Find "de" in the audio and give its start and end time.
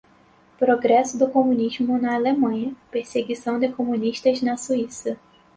3.59-3.69